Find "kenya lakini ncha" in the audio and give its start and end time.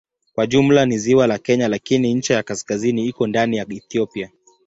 1.37-2.33